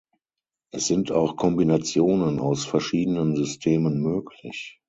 [0.73, 4.79] Es sind auch Kombinationen aus verschiedenen Systemen möglich.